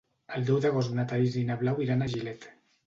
[0.37, 2.55] El deu d'agost na Thaís i na Blau iran a Gilet.